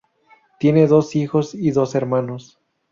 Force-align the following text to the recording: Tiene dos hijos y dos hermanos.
Tiene 0.57 0.87
dos 0.87 1.15
hijos 1.15 1.53
y 1.53 1.69
dos 1.69 1.93
hermanos. 1.93 2.59